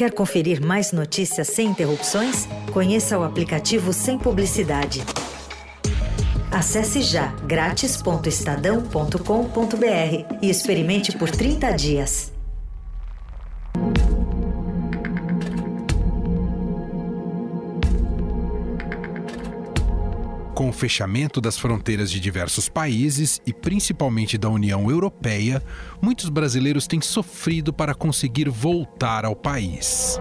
[0.00, 2.48] Quer conferir mais notícias sem interrupções?
[2.72, 5.02] Conheça o aplicativo Sem Publicidade.
[6.50, 12.32] Acesse já grátis.estadão.com.br e experimente por 30 dias.
[20.60, 25.62] Com o fechamento das fronteiras de diversos países e principalmente da União Europeia,
[26.02, 30.20] muitos brasileiros têm sofrido para conseguir voltar ao país.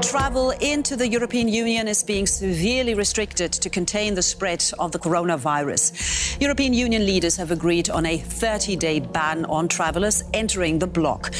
[0.00, 4.98] Travel into the European Union is being severely restricted to contain the spread of the
[5.00, 6.38] coronavirus.
[6.40, 11.32] European Union leaders have agreed on a 30 day ban on travelers entering the bloc.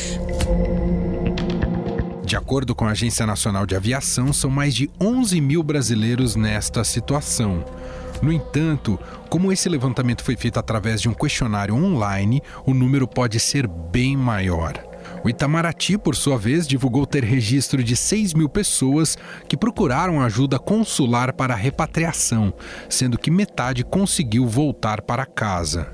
[2.24, 6.82] De acordo com a Agência Nacional de Aviação, são mais de 11 mil brasileiros nesta
[6.82, 7.62] situação.
[8.22, 13.40] No entanto, como esse levantamento foi feito através de um questionário online, o número pode
[13.40, 14.80] ser bem maior.
[15.24, 20.58] O Itamaraty, por sua vez, divulgou ter registro de 6 mil pessoas que procuraram ajuda
[20.58, 22.54] consular para a repatriação,
[22.88, 25.92] sendo que metade conseguiu voltar para casa.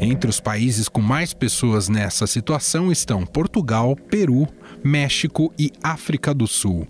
[0.00, 4.46] Entre os países com mais pessoas nessa situação estão Portugal, Peru,
[4.84, 6.86] México e África do Sul.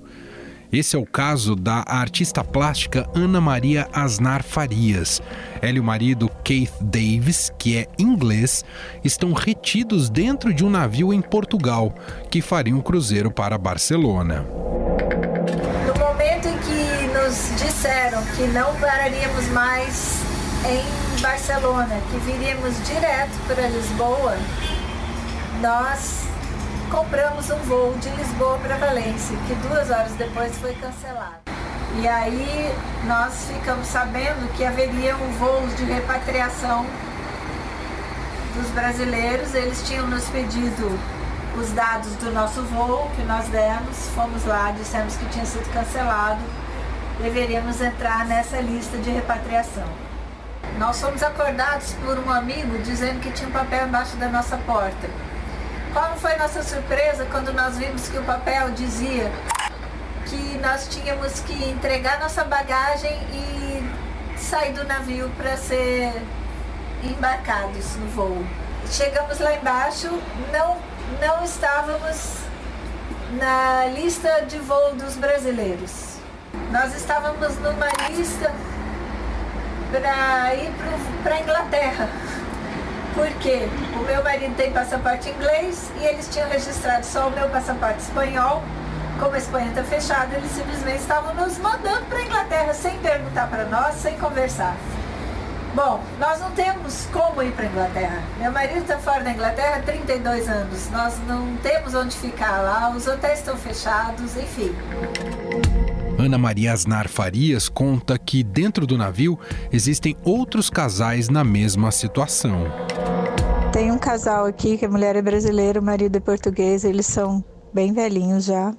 [0.71, 5.23] Esse é o caso da artista plástica Ana Maria Asnar Farias.
[5.63, 8.67] Ela e o marido Keith Davis, que é inglês,
[9.03, 11.95] estão retidos dentro de um navio em Portugal,
[12.31, 14.45] que faria um cruzeiro para Barcelona.
[15.87, 20.21] No momento em que nos disseram que não pararíamos mais
[20.67, 24.37] em Barcelona, que viríamos direto para Lisboa,
[25.63, 26.29] nós
[26.89, 31.43] compramos um voo de Lisboa para Valência, que duas horas depois foi cancelado.
[32.01, 36.87] E aí nós ficamos sabendo que haveriam voos de repatriação
[38.55, 39.55] dos brasileiros.
[39.55, 40.99] Eles tinham nos pedido
[41.59, 46.41] os dados do nosso voo que nós demos, fomos lá, dissemos que tinha sido cancelado,
[47.21, 49.89] deveríamos entrar nessa lista de repatriação.
[50.79, 55.09] Nós fomos acordados por um amigo dizendo que tinha um papel embaixo da nossa porta.
[55.99, 59.33] Qual foi nossa surpresa quando nós vimos que o papel dizia
[60.27, 66.13] que nós tínhamos que entregar nossa bagagem e sair do navio para ser
[67.03, 68.47] embarcados no voo.
[68.89, 70.09] Chegamos lá embaixo,
[70.53, 70.77] não,
[71.21, 72.43] não estávamos
[73.33, 76.19] na lista de voo dos brasileiros.
[76.71, 78.55] Nós estávamos numa lista
[79.91, 80.73] para ir
[81.25, 82.09] para a Inglaterra
[83.19, 83.69] porque
[83.99, 88.63] o meu marido tem passaporte inglês e eles tinham registrado só o meu passaporte espanhol.
[89.19, 93.49] Como a Espanha está fechada, eles simplesmente estavam nos mandando para a Inglaterra sem perguntar
[93.51, 94.77] para nós, sem conversar.
[95.75, 98.23] Bom, nós não temos como ir para a Inglaterra.
[98.39, 100.89] Meu marido está fora da Inglaterra há 32 anos.
[100.91, 104.73] Nós não temos onde ficar lá, os hotéis estão fechados, enfim.
[106.17, 109.39] Ana Maria Asnar Farias conta que dentro do navio
[109.73, 112.67] existem outros casais na mesma situação.
[113.71, 117.45] Tem um casal aqui que a mulher é brasileira, o marido é português, eles são
[117.73, 118.75] bem velhinhos já.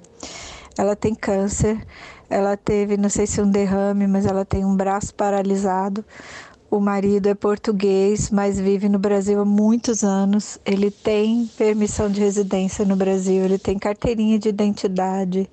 [0.76, 1.80] Ela tem câncer,
[2.28, 6.04] ela teve, não sei se um derrame, mas ela tem um braço paralisado.
[6.68, 10.58] O marido é português, mas vive no Brasil há muitos anos.
[10.64, 15.48] Ele tem permissão de residência no Brasil, ele tem carteirinha de identidade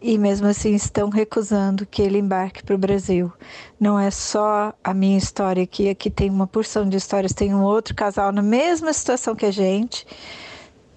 [0.00, 3.32] e mesmo assim estão recusando que ele embarque para o Brasil.
[3.80, 7.32] Não é só a minha história aqui, aqui tem uma porção de histórias.
[7.32, 10.06] Tem um outro casal na mesma situação que a gente,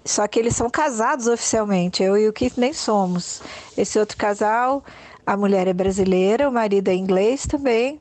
[0.04, 2.04] só que eles são casados oficialmente.
[2.04, 3.42] Eu e o Keith nem somos.
[3.78, 4.84] Esse outro casal,
[5.26, 8.00] a mulher é brasileira, o marido é inglês também,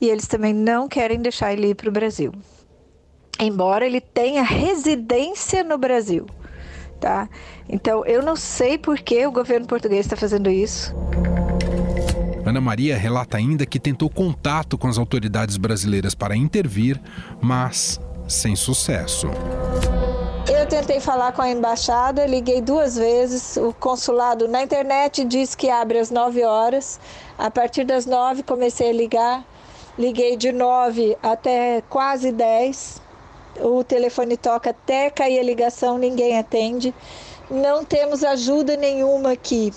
[0.00, 2.32] e eles também não querem deixar ele ir para o Brasil.
[3.40, 6.26] Embora ele tenha residência no Brasil
[6.98, 7.28] tá?
[7.68, 10.94] Então eu não sei por que o governo português está fazendo isso.
[12.44, 17.00] Ana Maria relata ainda que tentou contato com as autoridades brasileiras para intervir,
[17.40, 19.28] mas sem sucesso.
[20.50, 23.58] Eu tentei falar com a embaixada, liguei duas vezes.
[23.58, 26.98] O consulado na internet diz que abre às 9 horas.
[27.36, 29.44] A partir das 9 comecei a ligar.
[29.98, 33.07] Liguei de 9 até quase 10
[33.60, 36.94] o telefone toca até cair a ligação, ninguém atende.
[37.50, 39.72] Não temos ajuda nenhuma aqui.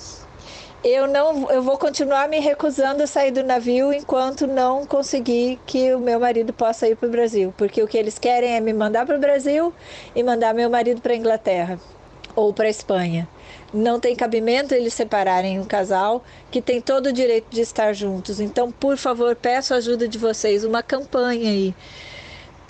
[0.84, 5.94] Eu não, eu vou continuar me recusando a sair do navio enquanto não conseguir que
[5.94, 8.74] o meu marido possa ir para o Brasil, porque o que eles querem é me
[8.74, 9.72] mandar para o Brasil
[10.16, 11.80] e mandar meu marido para a Inglaterra
[12.36, 13.28] ou para a Espanha.
[13.72, 18.40] Não tem cabimento eles separarem um casal que tem todo o direito de estar juntos.
[18.40, 21.76] Então, por favor, peço a ajuda de vocês, uma campanha aí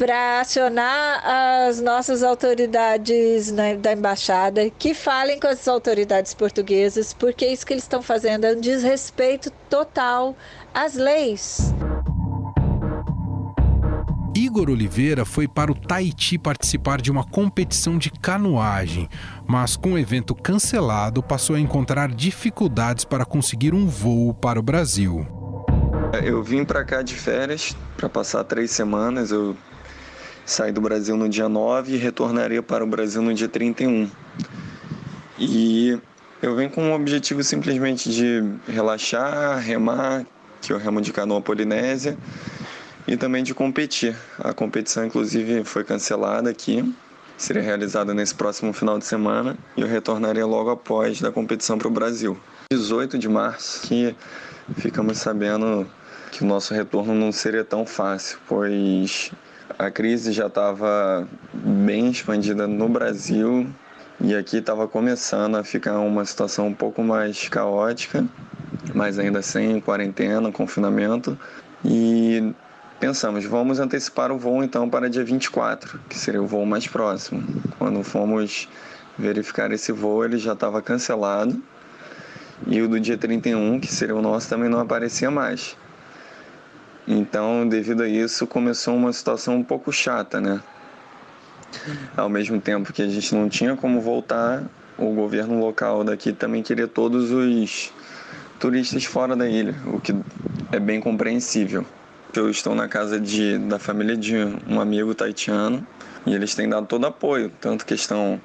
[0.01, 1.21] para acionar
[1.67, 7.83] as nossas autoridades da embaixada, que falem com as autoridades portuguesas, porque isso que eles
[7.83, 10.35] estão fazendo é um desrespeito total
[10.73, 11.71] às leis.
[14.35, 19.07] Igor Oliveira foi para o Tahiti participar de uma competição de canoagem,
[19.45, 24.63] mas com o evento cancelado passou a encontrar dificuldades para conseguir um voo para o
[24.63, 25.27] Brasil.
[26.23, 29.29] Eu vim para cá de férias para passar três semanas.
[29.29, 29.55] Eu
[30.51, 34.09] saí do Brasil no dia 9 e retornaria para o Brasil no dia 31.
[35.39, 35.97] E
[36.41, 40.25] eu venho com o objetivo simplesmente de relaxar, remar,
[40.61, 42.17] que eu remo de canoa polinésia,
[43.07, 44.15] e também de competir.
[44.37, 46.93] A competição, inclusive, foi cancelada aqui,
[47.37, 51.87] seria realizada nesse próximo final de semana, e eu retornaria logo após da competição para
[51.87, 52.37] o Brasil.
[52.71, 54.13] 18 de março, que
[54.75, 55.89] ficamos sabendo
[56.29, 59.31] que o nosso retorno não seria tão fácil, pois
[59.77, 63.67] a crise já estava bem expandida no Brasil
[64.19, 68.25] e aqui estava começando a ficar uma situação um pouco mais caótica,
[68.93, 71.37] mas ainda sem quarentena, confinamento.
[71.83, 72.53] E
[72.99, 77.43] pensamos, vamos antecipar o voo então para dia 24, que seria o voo mais próximo.
[77.77, 78.69] Quando fomos
[79.17, 81.61] verificar esse voo, ele já estava cancelado.
[82.67, 85.75] E o do dia 31, que seria o nosso, também não aparecia mais.
[87.07, 90.61] Então, devido a isso, começou uma situação um pouco chata, né?
[92.15, 94.63] Ao mesmo tempo que a gente não tinha como voltar,
[94.97, 97.91] o governo local daqui também queria todos os
[98.59, 100.13] turistas fora da ilha, o que
[100.71, 101.85] é bem compreensível.
[102.35, 104.35] Eu estou na casa de, da família de
[104.67, 105.85] um amigo taitiano
[106.25, 108.39] e eles têm dado todo apoio, tanto questão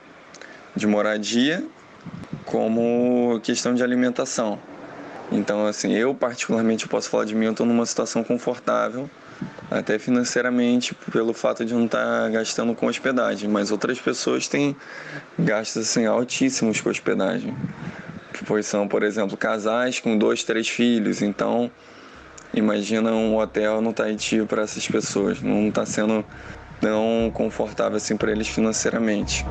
[0.74, 1.62] de moradia
[2.44, 4.58] como questão de alimentação.
[5.30, 9.10] Então, assim, eu particularmente posso falar de mim, eu estou numa situação confortável,
[9.70, 14.76] até financeiramente, pelo fato de não estar tá gastando com hospedagem, mas outras pessoas têm
[15.38, 17.54] gastos assim altíssimos com hospedagem.
[18.46, 21.70] Pois são, por exemplo, casais com dois, três filhos, então
[22.54, 26.24] imagina um hotel no Tahiti para essas pessoas, não está sendo
[26.80, 29.44] tão confortável assim para eles financeiramente.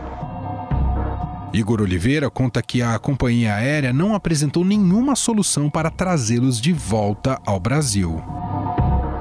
[1.56, 7.40] Igor Oliveira conta que a companhia aérea não apresentou nenhuma solução para trazê-los de volta
[7.46, 8.22] ao Brasil.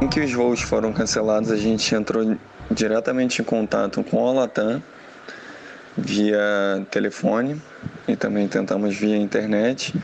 [0.00, 2.36] Em que os voos foram cancelados, a gente entrou
[2.68, 4.82] diretamente em contato com a Latam
[5.96, 7.62] via telefone
[8.08, 9.94] e também tentamos via internet.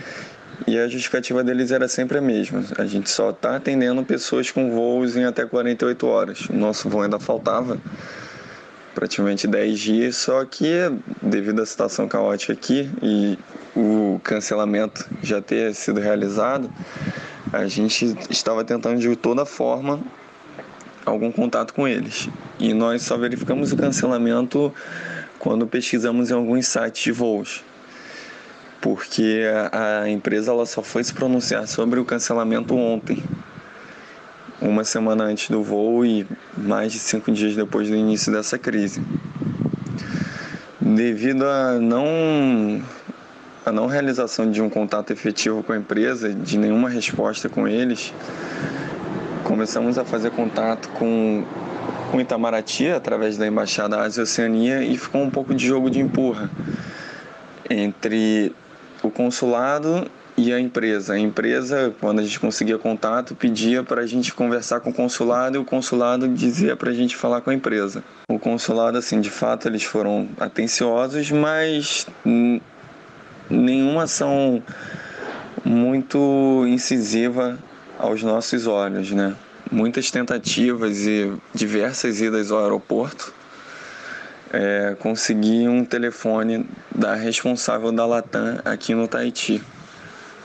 [0.68, 2.62] E a justificativa deles era sempre a mesma.
[2.78, 6.48] A gente só está atendendo pessoas com voos em até 48 horas.
[6.48, 7.76] O nosso voo ainda faltava
[8.94, 10.90] praticamente 10 dias, só que
[11.22, 13.38] devido à situação caótica aqui e
[13.74, 16.70] o cancelamento já ter sido realizado,
[17.52, 20.00] a gente estava tentando de toda forma
[21.04, 22.28] algum contato com eles.
[22.58, 24.72] E nós só verificamos o cancelamento
[25.38, 27.64] quando pesquisamos em alguns sites de voos.
[28.80, 29.42] Porque
[29.72, 33.22] a, empresa ela só foi se pronunciar sobre o cancelamento ontem
[34.60, 36.26] uma semana antes do voo e
[36.56, 39.02] mais de cinco dias depois do início dessa crise.
[40.80, 42.82] Devido a não
[43.64, 48.12] a não realização de um contato efetivo com a empresa, de nenhuma resposta com eles,
[49.44, 51.44] começamos a fazer contato com
[52.12, 56.50] o Itamaraty através da embaixada Ásia Oceania e ficou um pouco de jogo de empurra
[57.68, 58.52] entre
[59.02, 61.12] o consulado e a empresa.
[61.12, 65.56] A empresa, quando a gente conseguia contato, pedia para a gente conversar com o consulado
[65.56, 68.02] e o consulado dizia para a gente falar com a empresa.
[68.28, 72.06] O consulado, assim, de fato, eles foram atenciosos, mas
[73.50, 74.62] nenhuma ação
[75.62, 77.58] muito incisiva
[77.98, 79.36] aos nossos olhos, né?
[79.70, 83.34] Muitas tentativas e diversas idas ao aeroporto.
[84.52, 89.62] É, consegui um telefone da responsável da Latam aqui no Tahiti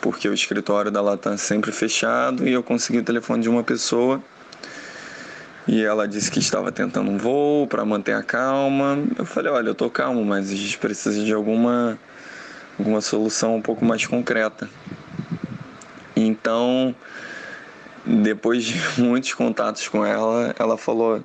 [0.05, 3.63] porque o escritório da Latam é sempre fechado e eu consegui o telefone de uma
[3.63, 4.21] pessoa
[5.67, 8.99] e ela disse que estava tentando um voo para manter a calma.
[9.17, 11.97] Eu falei, olha, eu tô calmo, mas a gente precisa de alguma
[12.77, 14.69] alguma solução um pouco mais concreta.
[16.15, 16.93] Então,
[18.05, 21.23] depois de muitos contatos com ela, ela falou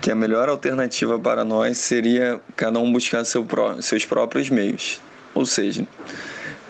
[0.00, 3.46] que a melhor alternativa para nós seria cada um buscar seu
[3.80, 5.00] seus próprios meios.
[5.32, 5.86] Ou seja,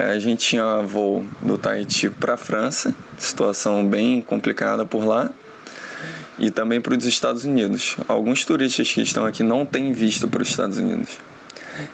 [0.01, 5.31] a gente tinha voo do Tahiti para a França, situação bem complicada por lá,
[6.39, 7.97] e também para os Estados Unidos.
[8.09, 11.19] Alguns turistas que estão aqui não têm visto para os Estados Unidos.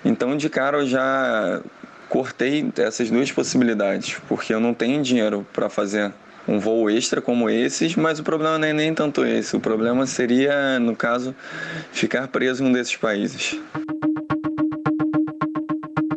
[0.05, 1.61] Então, de cara, eu já
[2.09, 6.13] cortei essas duas possibilidades, porque eu não tenho dinheiro para fazer
[6.47, 9.57] um voo extra como esses, mas o problema não é nem tanto esse.
[9.57, 11.35] O problema seria, no caso,
[11.93, 13.59] ficar preso em um desses países.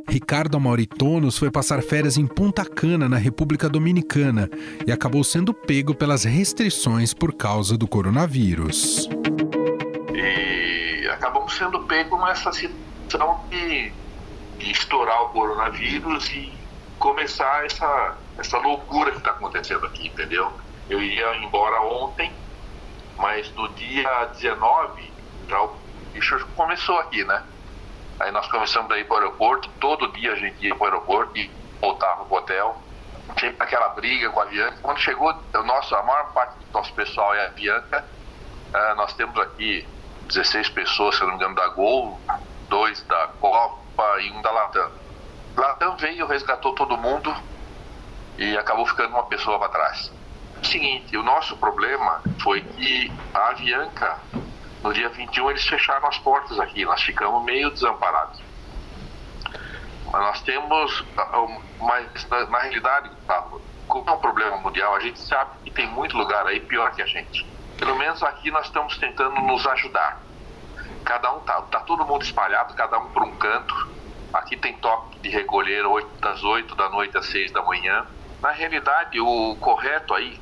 [0.09, 4.49] Ricardo Amauritonos foi passar férias em Punta Cana, na República Dominicana,
[4.85, 9.07] e acabou sendo pego pelas restrições por causa do coronavírus.
[10.11, 13.91] E acabamos sendo pego nessa situação de,
[14.57, 16.51] de estourar o coronavírus e
[16.97, 20.51] começar essa, essa loucura que está acontecendo aqui, entendeu?
[20.89, 22.31] Eu ia embora ontem,
[23.15, 25.03] mas no dia 19
[25.47, 25.75] já o
[26.13, 27.43] bicho começou aqui, né?
[28.19, 30.85] Aí nós começamos a ir para o aeroporto, todo dia a gente ia para o
[30.85, 31.49] aeroporto e
[31.79, 32.81] voltava para o hotel.
[33.39, 34.77] Sempre aquela briga com a Bianca.
[34.81, 38.05] Quando chegou, o nosso, a maior parte do nosso pessoal é a Bianca.
[38.73, 39.87] Uh, nós temos aqui
[40.27, 42.19] 16 pessoas, se não me engano, da Gol,
[42.67, 44.91] dois da Copa e um da Latam.
[45.55, 47.33] Latam veio, resgatou todo mundo
[48.37, 50.11] e acabou ficando uma pessoa para trás.
[50.63, 54.17] Seguinte, o nosso problema foi que a Avianca
[54.83, 58.41] no dia 21 eles fecharam as portas aqui, nós ficamos meio desamparados.
[60.11, 61.05] Mas nós temos,
[61.79, 63.11] mas na, na realidade,
[63.87, 67.01] como é um problema mundial, a gente sabe que tem muito lugar aí pior que
[67.01, 67.45] a gente.
[67.77, 70.21] Pelo menos aqui nós estamos tentando nos ajudar.
[71.05, 73.89] Cada um tá, tá todo mundo espalhado, cada um por um canto.
[74.33, 78.05] Aqui tem toque de recolher 8, das 8 da noite às 6 da manhã.
[78.41, 80.39] Na realidade, o correto aí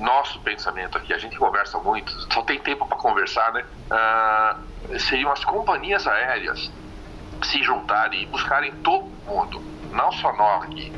[0.00, 3.64] nosso pensamento aqui, a gente conversa muito, só tem tempo para conversar, né?
[3.90, 6.70] Uh, seriam as companhias aéreas
[7.44, 10.92] se juntarem e buscarem todo mundo, não só nós aqui.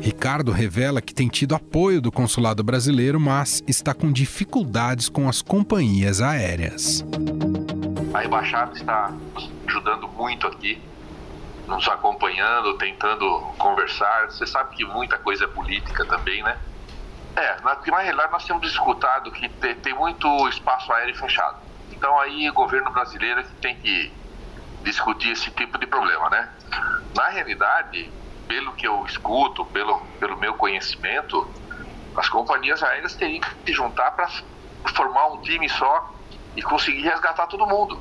[0.00, 5.42] Ricardo revela que tem tido apoio do consulado brasileiro, mas está com dificuldades com as
[5.42, 7.04] companhias aéreas.
[8.12, 10.80] A embaixada está nos ajudando muito aqui,
[11.66, 14.30] nos acompanhando, tentando conversar.
[14.30, 16.58] Você sabe que muita coisa é política também, né?
[17.36, 21.58] É, na, na realidade nós temos escutado que tem, muito espaço aéreo fechado.
[21.90, 24.12] Então aí o governo brasileiro tem que
[24.82, 26.48] discutir esse tipo de problema, né?
[27.14, 28.10] Na realidade,
[28.48, 31.48] pelo que eu escuto, pelo, pelo meu conhecimento,
[32.16, 34.28] as companhias aéreas teriam que se juntar para
[34.94, 36.10] formar um time só
[36.56, 38.00] e conseguir resgatar todo mundo.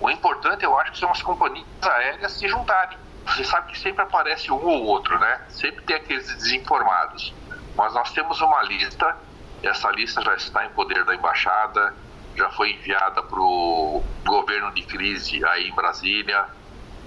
[0.00, 2.98] O importante, eu acho, que são as companhias aéreas se juntarem.
[3.26, 5.40] Você sabe que sempre aparece um ou outro, né?
[5.48, 7.34] Sempre tem aqueles desinformados.
[7.80, 9.16] Mas nós temos uma lista,
[9.62, 11.96] essa lista já está em poder da embaixada,
[12.36, 16.46] já foi enviada para o governo de crise aí em Brasília.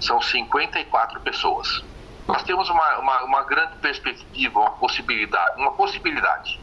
[0.00, 1.84] São 54 pessoas.
[2.26, 6.60] Nós temos uma, uma, uma grande perspectiva, uma possibilidade, uma possibilidade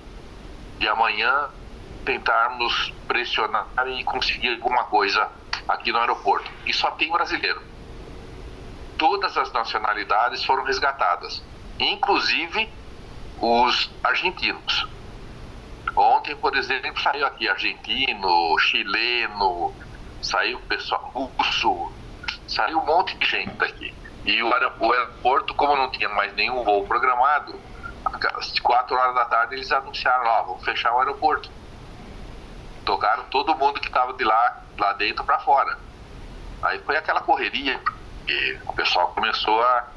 [0.77, 1.47] de amanhã
[2.03, 5.31] tentarmos pressionar e conseguir alguma coisa
[5.69, 6.51] aqui no aeroporto.
[6.65, 7.61] E só tem brasileiro.
[8.97, 11.41] Todas as nacionalidades foram resgatadas,
[11.79, 12.80] inclusive
[13.41, 14.87] os argentinos.
[15.95, 19.73] Ontem, por exemplo, saiu aqui argentino, chileno,
[20.21, 21.91] saiu pessoal russo,
[22.47, 23.93] saiu um monte de gente daqui.
[24.23, 27.59] E o aeroporto, como não tinha mais nenhum voo programado,
[28.35, 31.49] às 4 horas da tarde eles anunciaram lá, vamos fechar o aeroporto.
[32.85, 35.77] Tocaram todo mundo que estava de lá, lá dentro para fora.
[36.61, 37.81] Aí foi aquela correria,
[38.27, 39.87] e o pessoal começou a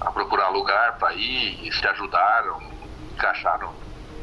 [0.00, 2.60] a procurar lugar para ir e se ajudaram,
[3.14, 3.72] encaixaram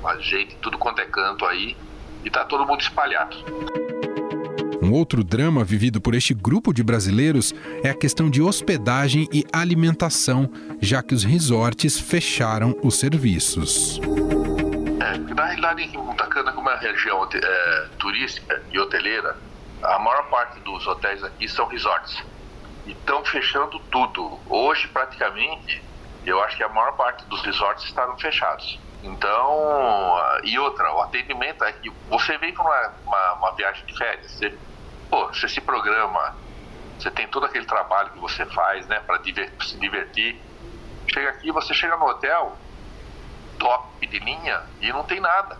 [0.03, 1.75] a gente tudo quanto é canto aí
[2.23, 3.35] e tá todo mundo espalhado.
[4.81, 9.43] Um outro drama vivido por este grupo de brasileiros é a questão de hospedagem e
[9.51, 10.47] alimentação,
[10.79, 13.99] já que os resorts fecharam os serviços.
[15.01, 19.35] É, na realidade, em Punta Cana, como é uma região é, turística e hoteleira,
[19.81, 22.23] a maior parte dos hotéis aqui são resorts
[22.91, 24.39] estão fechando tudo.
[24.47, 25.83] Hoje, praticamente,
[26.25, 28.79] eu acho que a maior parte dos resorts estavam fechados.
[29.03, 33.95] Então, e outra, o atendimento é que você vem para uma, uma, uma, viagem de
[33.95, 34.57] férias, você,
[35.09, 36.35] pô, você se programa,
[36.97, 40.41] você tem todo aquele trabalho que você faz, né, para se divertir.
[41.13, 42.57] Chega aqui, você chega no hotel,
[43.59, 45.59] top de linha, e não tem nada.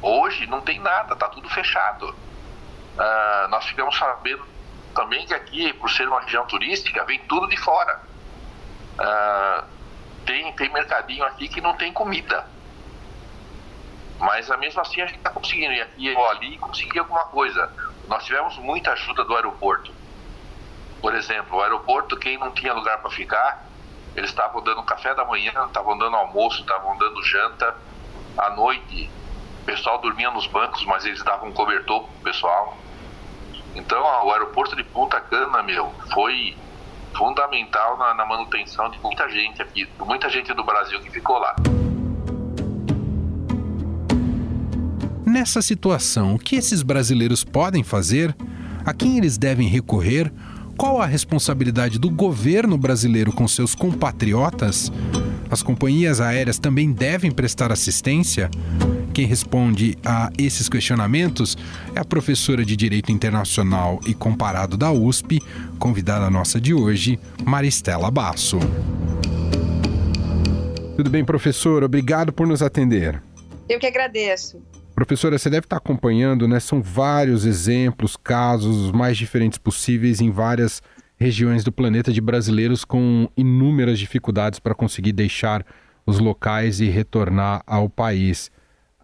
[0.00, 2.08] Hoje não tem nada, tá tudo fechado.
[2.08, 4.44] Uh, nós ficamos sabendo
[4.94, 8.00] também que aqui, por ser uma região turística, vem tudo de fora.
[8.98, 9.64] Ah,
[10.26, 12.46] tem, tem mercadinho aqui que não tem comida.
[14.18, 17.72] Mas mesmo assim a gente está conseguindo ir aqui ou ali conseguir alguma coisa.
[18.06, 19.92] Nós tivemos muita ajuda do aeroporto.
[21.00, 23.64] Por exemplo, o aeroporto, quem não tinha lugar para ficar,
[24.14, 27.74] eles estavam dando café da manhã, estavam dando almoço, estavam dando janta.
[28.36, 29.10] À noite,
[29.62, 32.76] o pessoal dormia nos bancos, mas eles davam cobertor pro pessoal.
[33.74, 36.56] Então, ó, o aeroporto de Punta Cana, meu, foi
[37.16, 41.54] fundamental na, na manutenção de muita gente aqui, muita gente do Brasil que ficou lá.
[45.24, 48.34] Nessa situação, o que esses brasileiros podem fazer?
[48.84, 50.32] A quem eles devem recorrer?
[50.76, 54.90] Qual a responsabilidade do governo brasileiro com seus compatriotas?
[55.50, 58.50] As companhias aéreas também devem prestar assistência?
[59.20, 61.54] Quem responde a esses questionamentos
[61.94, 65.40] é a professora de Direito Internacional e Comparado da USP,
[65.78, 68.58] convidada nossa de hoje, Maristela Basso.
[70.96, 71.84] Tudo bem, professor?
[71.84, 73.22] Obrigado por nos atender.
[73.68, 74.62] Eu que agradeço.
[74.94, 76.58] Professora, você deve estar acompanhando, né?
[76.58, 80.80] São vários exemplos, casos, os mais diferentes possíveis em várias
[81.18, 85.62] regiões do planeta de brasileiros com inúmeras dificuldades para conseguir deixar
[86.06, 88.50] os locais e retornar ao país.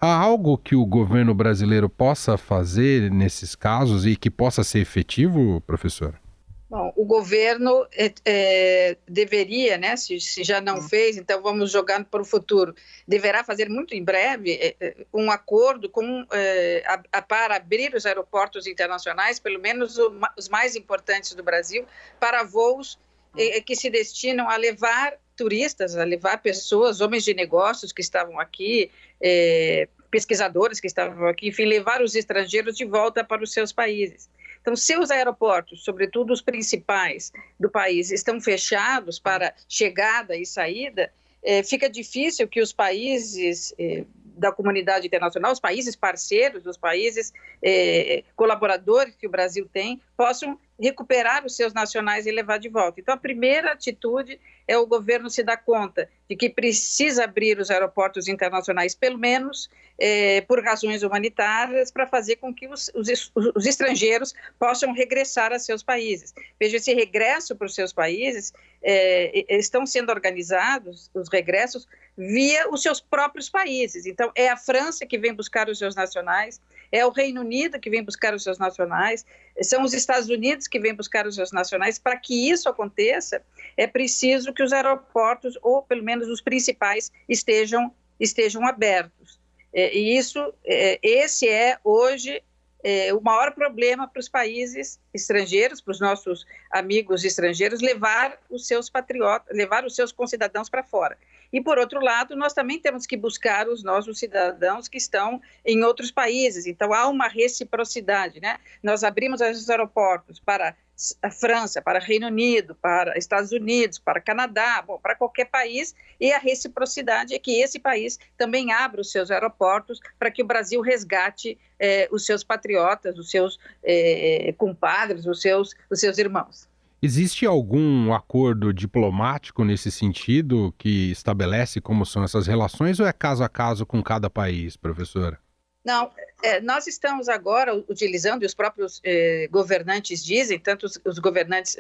[0.01, 5.61] Há algo que o governo brasileiro possa fazer nesses casos e que possa ser efetivo,
[5.63, 6.21] professor?
[6.69, 10.83] Bom, o governo é, é, deveria, né, se, se, já não hum.
[10.83, 12.75] fez, então vamos jogando para o futuro,
[13.07, 17.95] deverá fazer muito em breve é, é um acordo com, é, a, a, para abrir
[17.95, 21.87] os aeroportos internacionais, pelo menos o, os mais importantes do Brasil,
[22.19, 22.99] para voos
[23.33, 23.39] hum.
[23.65, 28.91] que se destinam a levar turistas, a levar pessoas, homens de negócios que estavam aqui,
[29.21, 34.29] é, pesquisadores que estavam aqui, enfim, levar os estrangeiros de volta para os seus países.
[34.61, 41.13] Então, se os aeroportos, sobretudo os principais do país, estão fechados para chegada e saída,
[41.43, 44.05] é, fica difícil que os países é,
[44.37, 50.59] da comunidade internacional, os países parceiros, os países é, colaboradores que o Brasil tem, possam
[50.79, 53.01] recuperar os seus nacionais e levar de volta.
[53.01, 57.71] Então, a primeira atitude é o governo se dar conta de que precisa abrir os
[57.71, 63.65] aeroportos internacionais, pelo menos é, por razões humanitárias, para fazer com que os, os, os,
[63.65, 66.35] estrangeiros possam regressar a seus países.
[66.59, 68.53] Veja, esse regresso para os seus países
[68.83, 74.05] é, estão sendo organizados, os regressos, via os seus próprios países.
[74.05, 77.91] Então, é a França que vem buscar os seus nacionais, é o Reino Unido que
[77.91, 79.25] vem buscar os seus nacionais,
[79.63, 81.99] são os Estados Unidos que vêm buscar os seus nacionais.
[81.99, 83.43] Para que isso aconteça,
[83.77, 89.41] é preciso que os aeroportos, ou pelo menos os principais, estejam, estejam abertos.
[89.73, 92.43] É, e isso, é, esse é hoje
[92.83, 98.67] é, o maior problema para os países estrangeiros, para os nossos amigos estrangeiros, levar os
[98.67, 101.19] seus patriotas, levar os seus concidadãos para fora.
[101.53, 105.83] E, por outro lado, nós também temos que buscar os nossos cidadãos que estão em
[105.83, 106.67] outros países.
[106.67, 108.41] Então, há uma reciprocidade.
[108.41, 108.59] Né?
[108.83, 110.77] Nós abrimos os aeroportos para
[111.23, 116.33] a França, para Reino Unido, para Estados Unidos, para Canadá, bom, para qualquer país, e
[116.33, 120.81] a reciprocidade é que esse país também abra os seus aeroportos para que o Brasil
[120.81, 126.67] resgate eh, os seus patriotas, os seus eh, compadres, os seus, os seus irmãos.
[127.03, 133.45] Existe algum acordo diplomático nesse sentido que estabelece como são essas relações ou é caso
[133.45, 135.39] a caso com cada país, professora?
[135.85, 136.11] Não,
[136.43, 141.77] é, nós estamos agora utilizando, e os próprios é, governantes dizem, tanto os, os governantes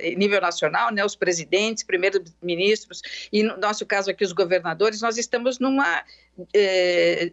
[0.00, 5.02] em nível nacional, né, os presidentes, primeiros ministros, e no nosso caso aqui os governadores,
[5.02, 6.02] nós estamos numa,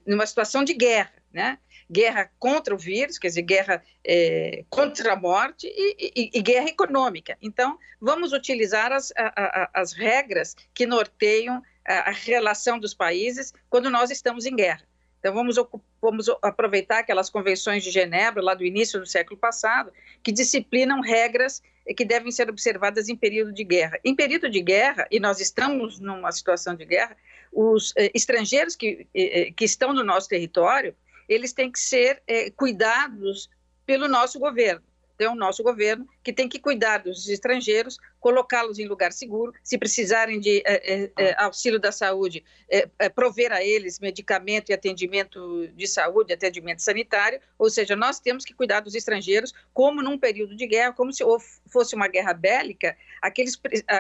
[0.05, 1.59] numa situação de guerra, né?
[1.89, 6.67] guerra contra o vírus, quer dizer, guerra é, contra a morte e, e, e, guerra
[6.67, 7.37] econômica.
[7.41, 13.53] Então, vamos utilizar as, a, a, as regras que norteiam a, a relação dos países
[13.69, 14.81] quando nós estamos em guerra.
[15.19, 15.55] Então, vamos,
[16.01, 21.61] vamos aproveitar aquelas convenções de Genebra, lá do início do século passado, que disciplinam regras
[21.95, 23.97] que devem ser observadas em período de guerra.
[24.03, 27.15] Em período de guerra, e nós estamos numa situação de guerra,
[27.51, 30.93] os eh, estrangeiros que, eh, eh que estão no nosso território,
[31.27, 33.49] eles têm que ser eh, cuidados
[33.85, 34.83] pelo nosso governo.
[35.19, 39.77] É o nosso governo que tem que cuidar dos estrangeiros, colocá-los em lugar seguro, se
[39.77, 45.87] precisarem de é, é, auxílio da saúde, é, prover a eles medicamento e atendimento de
[45.87, 50.67] saúde, atendimento sanitário, ou seja, nós temos que cuidar dos estrangeiros como num período de
[50.67, 51.23] guerra, como se
[51.65, 53.57] fosse uma guerra bélica, aqueles,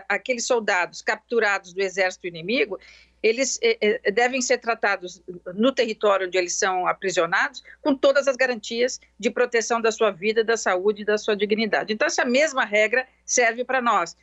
[0.09, 2.77] aqueles soldados capturados do exército inimigo,
[3.23, 3.59] eles
[4.13, 5.21] devem ser tratados
[5.55, 10.43] no território onde eles são aprisionados com todas as garantias de proteção da sua vida,
[10.43, 11.91] da saúde e da sua dignidade.
[11.91, 14.15] Então, essa mesma regra serve para nós.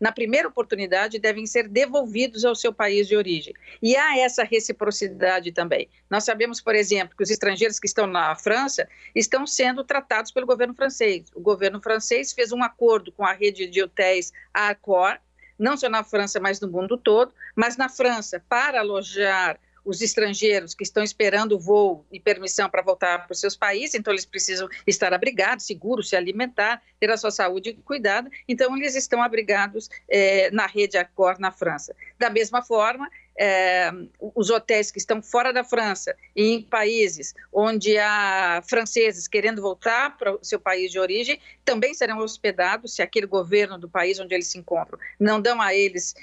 [0.00, 3.54] Na primeira oportunidade, devem ser devolvidos ao seu país de origem.
[3.80, 5.88] E há essa reciprocidade também.
[6.10, 10.46] Nós sabemos, por exemplo, que os estrangeiros que estão na França estão sendo tratados pelo
[10.46, 11.26] governo francês.
[11.34, 15.18] O governo francês fez um acordo com a rede de hotéis Accor,
[15.56, 17.32] não só na França, mas no mundo todo.
[17.54, 23.26] Mas na França, para alojar os estrangeiros que estão esperando voo e permissão para voltar
[23.26, 27.30] para os seus países, então eles precisam estar abrigados, seguros, se alimentar, ter a sua
[27.30, 31.94] saúde cuidada, então eles estão abrigados é, na rede Accor na França.
[32.18, 33.90] Da mesma forma, é,
[34.34, 40.16] os hotéis que estão fora da França e em países onde há franceses querendo voltar
[40.16, 44.34] para o seu país de origem, também serão hospedados se aquele governo do país onde
[44.34, 46.14] eles se encontram não dão a eles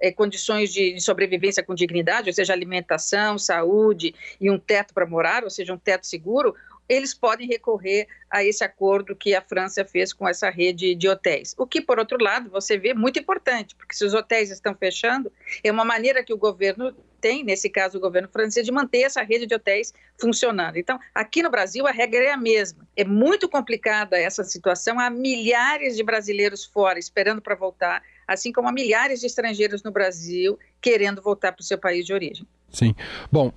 [0.00, 5.06] é, condições de, de, sobrevivência com dignidade, ou seja, alimentação, saúde e um teto para
[5.06, 6.54] morar, ou seja, um teto seguro,
[6.90, 11.54] eles podem recorrer a esse acordo que a França fez com essa rede de hotéis.
[11.56, 15.32] O que, por outro lado, você vê muito importante, porque se os hotéis estão fechando,
[15.62, 19.22] é uma maneira que o governo tem, nesse caso o governo francês, de manter essa
[19.22, 20.78] rede de hotéis funcionando.
[20.78, 22.84] Então, aqui no Brasil a regra é a mesma.
[22.96, 28.68] É muito complicada essa situação, há milhares de brasileiros fora esperando para voltar, assim como
[28.68, 32.46] há milhares de estrangeiros no Brasil querendo voltar para o seu país de origem.
[32.70, 32.94] Sim.
[33.30, 33.52] Bom,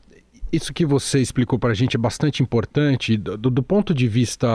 [0.52, 3.16] isso que você explicou para a gente é bastante importante.
[3.16, 4.48] Do, do ponto de vista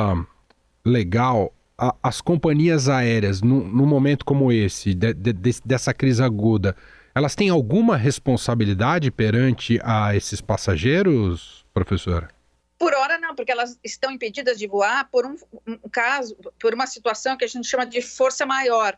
[0.85, 5.33] legal, a, as companhias aéreas, num, num momento como esse, de, de,
[5.65, 6.75] dessa crise aguda,
[7.15, 12.29] elas têm alguma responsabilidade perante a esses passageiros, professora?
[12.77, 16.87] Por hora não, porque elas estão impedidas de voar por um, um, caso, por uma
[16.89, 18.97] situação que a gente chama de força maior.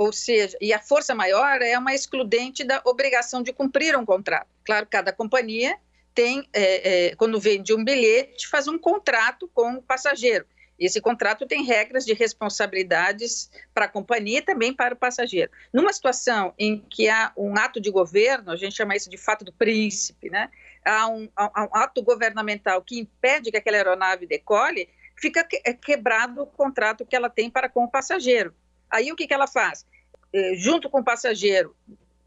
[0.00, 4.48] Ou seja, e a força maior é uma excludente da obrigação de cumprir um contrato.
[4.64, 5.76] Claro, cada companhia
[6.14, 10.46] tem, é, é, quando vende um bilhete, faz um contrato com o passageiro.
[10.78, 15.50] Esse contrato tem regras de responsabilidades para a companhia e também para o passageiro.
[15.70, 19.44] Numa situação em que há um ato de governo, a gente chama isso de fato
[19.44, 20.48] do príncipe, né?
[20.82, 26.40] há, um, há um ato governamental que impede que aquela aeronave decole, fica é, quebrado
[26.40, 28.54] o contrato que ela tem para com o passageiro.
[28.90, 29.86] Aí o que, que ela faz?
[30.32, 31.74] É, junto com o passageiro,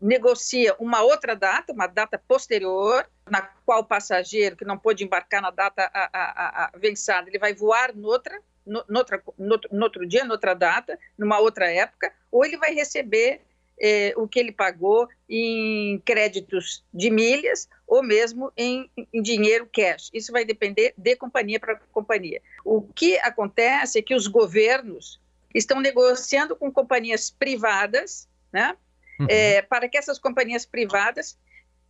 [0.04, 5.41] negocia uma outra data, uma data posterior, na qual o passageiro que não pôde embarcar
[5.41, 10.06] na data a, a, a, vencida, ele vai voar noutra, no, noutra, no, no outro
[10.06, 13.41] dia, noutra data, numa outra época, ou ele vai receber
[13.80, 20.10] eh, o que ele pagou em créditos de milhas ou mesmo em, em dinheiro cash.
[20.13, 22.41] Isso vai depender de companhia para companhia.
[22.65, 25.19] O que acontece é que os governos
[25.53, 28.75] estão negociando com companhias privadas, né?
[29.19, 29.27] uhum.
[29.29, 31.37] é, para que essas companhias privadas,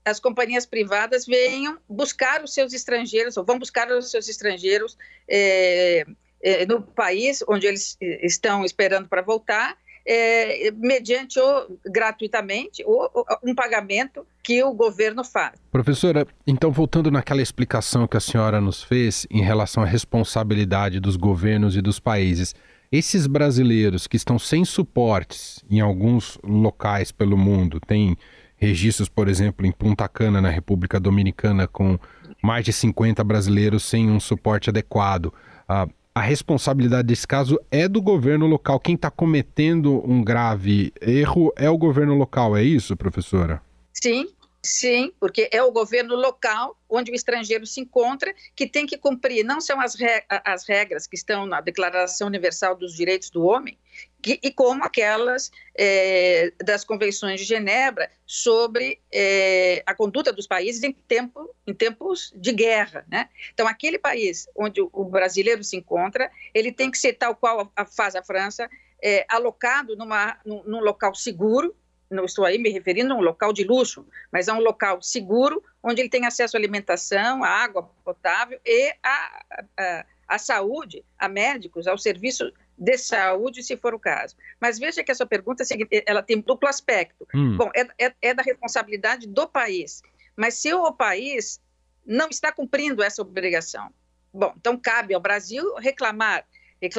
[0.06, 4.98] as companhias privadas venham buscar os seus estrangeiros, ou vão buscar os seus estrangeiros
[5.28, 6.06] é,
[6.42, 13.26] é, no país onde eles estão esperando para voltar, é, mediante ou gratuitamente ou, ou,
[13.42, 15.54] um pagamento que o governo faz.
[15.72, 21.16] Professora, então voltando naquela explicação que a senhora nos fez em relação à responsabilidade dos
[21.16, 22.54] governos e dos países,
[22.94, 28.16] esses brasileiros que estão sem suportes em alguns locais pelo mundo, tem
[28.56, 31.98] registros, por exemplo, em Punta Cana, na República Dominicana, com
[32.40, 35.34] mais de 50 brasileiros sem um suporte adequado.
[35.68, 38.80] Ah, a responsabilidade desse caso é do governo local.
[38.80, 43.60] Quem está cometendo um grave erro é o governo local, é isso, professora?
[43.92, 44.28] Sim,
[44.66, 49.44] Sim, porque é o governo local onde o estrangeiro se encontra que tem que cumprir,
[49.44, 49.94] não são as,
[50.30, 53.78] as regras que estão na Declaração Universal dos Direitos do Homem,
[54.22, 60.82] que, e como aquelas é, das convenções de Genebra sobre é, a conduta dos países
[60.82, 63.06] em, tempo, em tempos de guerra.
[63.12, 63.28] Né?
[63.54, 67.86] Então, aquele país onde o, brasileiro se encontra, ele tem que ser tal qual a
[67.86, 68.70] faz a França,
[69.04, 71.76] é, alocado numa, num, num local seguro,
[72.10, 75.64] não estou aí me referindo a um local de luxo, mas a um local seguro,
[75.82, 79.46] onde ele tem acesso à alimentação, à água potável e à,
[79.78, 84.36] à, à saúde, a médicos, ao serviço de saúde, se for o caso.
[84.60, 85.64] Mas veja que essa pergunta
[86.06, 87.28] ela tem duplo aspecto.
[87.34, 87.58] Hum.
[87.58, 90.02] Bom, é, é, é da responsabilidade do país,
[90.36, 91.62] mas se o país
[92.06, 93.94] não está cumprindo essa obrigação,
[94.34, 96.46] bom, então cabe ao Brasil reclamar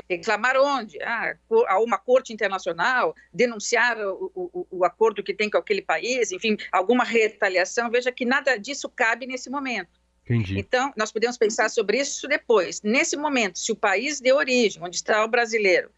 [0.09, 1.03] Reclamar onde?
[1.03, 1.37] Ah,
[1.69, 6.57] a uma corte internacional, denunciar o, o, o, acordo que tem com aquele país, enfim,
[6.73, 7.91] alguma retaliação.
[7.91, 10.01] Veja que nada disso cabe nesse momento.
[10.25, 10.59] Entendi.
[10.59, 12.81] Então, nós podemos pensar sobre isso depois.
[12.83, 15.91] Nesse momento, se o país de origem, onde está o brasileiro,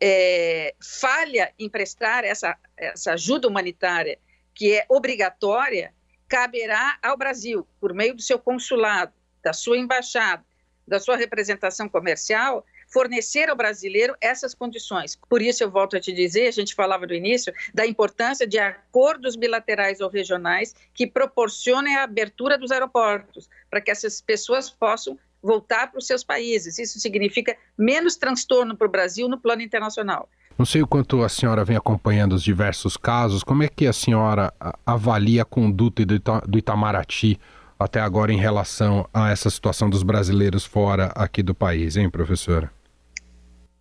[0.00, 4.18] é, falha em prestar essa, essa ajuda humanitária
[4.54, 5.92] que é obrigatória,
[6.28, 10.44] caberá ao Brasil, por meio do seu consulado, da sua embaixada,
[10.86, 15.18] da sua representação comercial, fornecer ao brasileiro essas condições.
[15.28, 18.56] Por isso, eu volto a te dizer, a gente falava no início, da importância de
[18.56, 25.18] acordos bilaterais ou regionais que proporcionem a abertura dos aeroportos, para que essas pessoas possam
[25.42, 26.78] voltar para os seus países.
[26.78, 30.28] Isso significa menos transtorno para o Brasil no plano internacional.
[30.56, 33.92] Não sei o quanto a senhora vem acompanhando os diversos casos, como é que a
[33.92, 34.54] senhora
[34.86, 37.40] avalia a conduta do Itamaraty
[37.76, 42.70] até agora em relação a essa situação dos brasileiros fora aqui do país, hein, professora?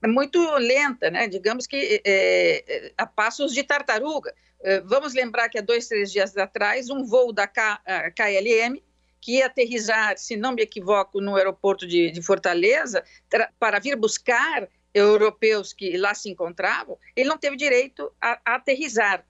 [0.08, 1.28] Muito lenta, né?
[1.28, 4.34] digamos que é, a passos de tartaruga.
[4.62, 8.82] eh, vamos lembrar que há dois, três dias atrás, um voo da KLM,
[9.22, 13.04] que ia aterrizar, se não me equivoco, no aeroporto de, de Fortaleza,
[13.58, 19.26] para vir buscar europeus que lá se encontravam, ele não teve direito a, a aterrizar.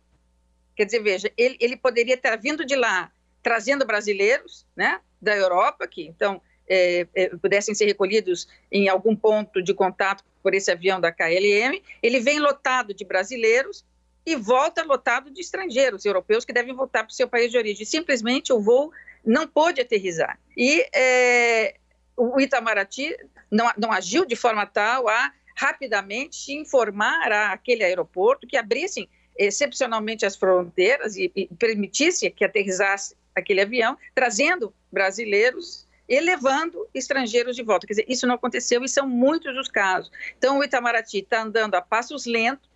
[0.75, 5.87] Quer dizer, veja, ele, ele, poderia ter vindo de lá trazendo brasileiros né, da Europa,
[5.87, 10.99] que então é, é, pudessem ser recolhidos em algum ponto de contato por esse avião
[10.99, 11.81] da KLM.
[12.03, 13.85] Ele vem lotado de brasileiros
[14.25, 17.85] e volta lotado de estrangeiros europeus que devem voltar para o seu país de origem.
[17.85, 18.91] Simplesmente o voo
[19.25, 20.37] não pôde aterrizar.
[20.55, 21.75] E é,
[22.15, 23.15] o Itamaraty
[23.49, 30.35] não, não agiu de forma tal a rapidamente informar aquele aeroporto que abrissem excepcionalmente as
[30.35, 37.87] fronteiras e, e permitisse que aterrissasse aquele avião, trazendo brasileiros e levando estrangeiros de volta.
[37.87, 40.11] Quer dizer, isso não aconteceu e são muitos os casos.
[40.37, 42.73] Então, o Itamaraty está andando a passos lentos,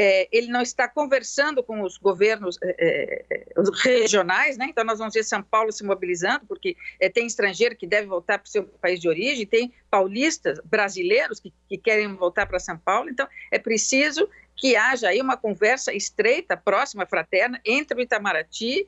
[0.00, 4.66] é, ele não está conversando com os governos é, é, os regionais, né?
[4.68, 8.38] então nós vamos ver São Paulo se mobilizando, porque é, tem estrangeiro que deve voltar
[8.38, 12.78] para o seu país de origem, tem paulistas, brasileiros que, que querem voltar para São
[12.78, 18.86] Paulo, então é preciso que haja aí uma conversa estreita, próxima, fraterna, entre o Itamaraty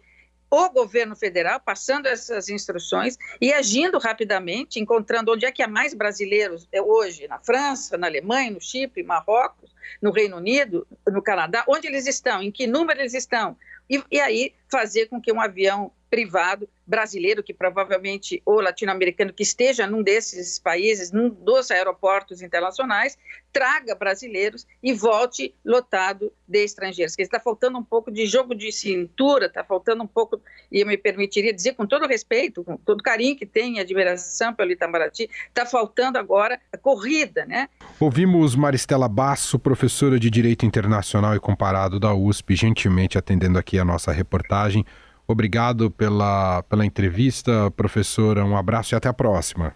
[0.51, 5.95] o governo federal passando essas instruções e agindo rapidamente, encontrando onde é que há mais
[5.95, 11.65] brasileiros é hoje, na França, na Alemanha, no Chipre, Marrocos, no Reino Unido, no Canadá,
[11.69, 13.57] onde eles estão, em que número eles estão,
[13.89, 19.45] e, e aí fazer com que um avião privado brasileiro, que provavelmente, ou latino-americano, que
[19.45, 23.17] esteja num desses países, num dos aeroportos internacionais,
[23.53, 27.15] traga brasileiros e volte lotado de estrangeiros.
[27.15, 30.87] Que está faltando um pouco de jogo de cintura, está faltando um pouco, e eu
[30.87, 35.31] me permitiria dizer com todo respeito, com todo carinho que tem e admiração pelo Itamaraty,
[35.47, 37.69] está faltando agora a corrida, né?
[38.01, 43.85] Ouvimos Maristela Basso, professora de Direito Internacional e Comparado da USP, gentilmente atendendo aqui a
[43.85, 44.85] nossa reportagem.
[45.31, 48.45] Obrigado pela, pela entrevista, professora.
[48.45, 49.75] Um abraço e até a próxima.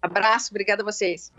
[0.00, 1.32] Abraço, obrigada a vocês.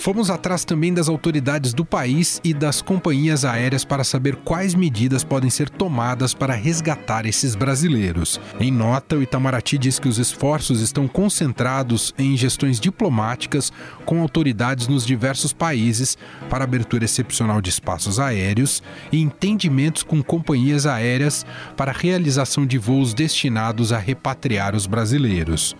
[0.00, 5.22] Fomos atrás também das autoridades do país e das companhias aéreas para saber quais medidas
[5.22, 8.40] podem ser tomadas para resgatar esses brasileiros.
[8.58, 13.70] Em nota, o Itamaraty diz que os esforços estão concentrados em gestões diplomáticas
[14.06, 16.16] com autoridades nos diversos países
[16.48, 18.82] para abertura excepcional de espaços aéreos
[19.12, 21.44] e entendimentos com companhias aéreas
[21.76, 25.76] para realização de voos destinados a repatriar os brasileiros.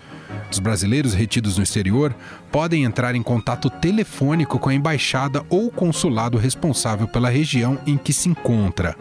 [0.50, 2.14] Os brasileiros retidos no exterior
[2.50, 8.12] podem entrar em contato telefônico com a embaixada ou consulado responsável pela região em que
[8.12, 8.96] se encontra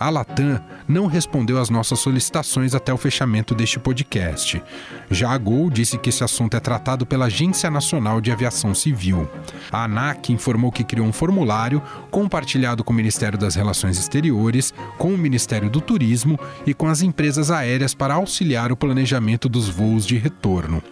[0.00, 0.58] a Latam
[0.88, 4.62] não respondeu às nossas solicitações até o fechamento deste podcast.
[5.10, 9.30] Já a Gol disse que esse assunto é tratado pela Agência Nacional de Aviação Civil.
[9.70, 15.12] A ANAC informou que criou um formulário compartilhado com o Ministério das Relações Exteriores, com
[15.12, 20.06] o Ministério do Turismo e com as empresas aéreas para auxiliar o planejamento dos voos
[20.06, 20.82] de retorno.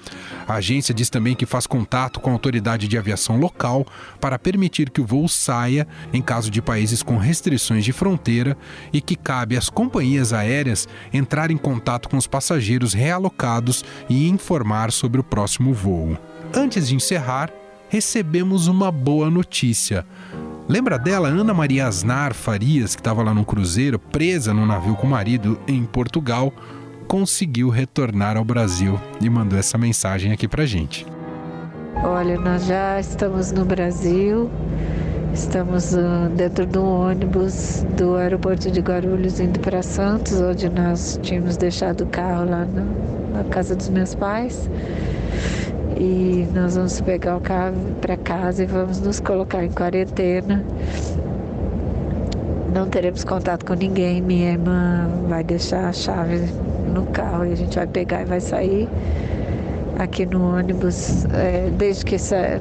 [0.49, 3.87] A agência diz também que faz contato com a autoridade de aviação local
[4.19, 8.57] para permitir que o voo saia em caso de países com restrições de fronteira
[8.91, 14.91] e que cabe às companhias aéreas entrar em contato com os passageiros realocados e informar
[14.91, 16.17] sobre o próximo voo.
[16.55, 17.53] Antes de encerrar,
[17.91, 20.07] recebemos uma boa notícia.
[20.67, 25.07] Lembra dela, Ana Maria Asnar Farias, que estava lá no cruzeiro, presa num navio com
[25.07, 26.53] o marido em Portugal?
[27.09, 31.07] Conseguiu retornar ao Brasil e mandou essa mensagem aqui pra gente.
[32.05, 34.49] Olha, nós já estamos no Brasil,
[35.33, 41.57] estamos uh, dentro do ônibus do aeroporto de Guarulhos indo para Santos, onde nós tínhamos
[41.57, 44.71] deixado o carro lá na, na casa dos meus pais.
[45.99, 50.65] E nós vamos pegar o carro para casa e vamos nos colocar em quarentena.
[52.73, 54.21] Não teremos contato com ninguém.
[54.21, 56.49] Minha irmã vai deixar a chave
[56.99, 58.89] no carro e a gente vai pegar e vai sair
[59.99, 61.25] aqui no ônibus.
[61.27, 62.59] É, desde que sa...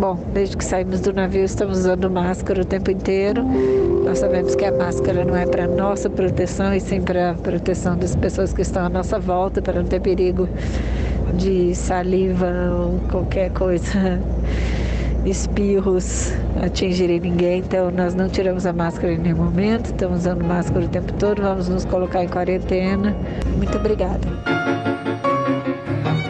[0.00, 3.44] bom, desde que saímos do navio estamos usando máscara o tempo inteiro.
[4.04, 8.14] Nós sabemos que a máscara não é para nossa proteção e sim para proteção das
[8.14, 10.48] pessoas que estão à nossa volta para não ter perigo
[11.34, 14.20] de saliva ou qualquer coisa
[15.26, 20.84] espirros atingirem ninguém, então nós não tiramos a máscara em nenhum momento, estamos usando máscara
[20.84, 23.14] o tempo todo, vamos nos colocar em quarentena.
[23.56, 24.26] Muito obrigada.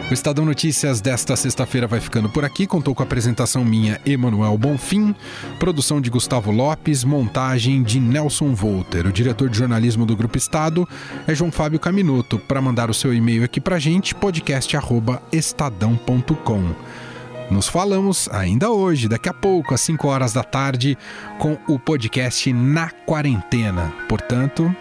[0.09, 2.65] O Estadão Notícias desta sexta-feira vai ficando por aqui.
[2.65, 5.13] Contou com a apresentação minha, Emanuel Bonfim,
[5.59, 9.05] produção de Gustavo Lopes, montagem de Nelson Volter.
[9.05, 10.87] O diretor de jornalismo do Grupo Estado
[11.27, 12.39] é João Fábio Caminoto.
[12.39, 17.06] Para mandar o seu e-mail aqui para gente, podcast@estadão.com.
[17.49, 20.97] Nos falamos ainda hoje, daqui a pouco, às 5 horas da tarde,
[21.39, 23.93] com o podcast Na Quarentena.
[24.09, 24.73] Portanto,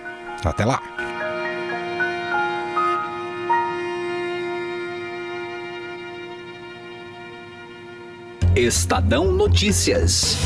[0.44, 0.80] até lá!
[8.56, 10.38] Estadão Notícias.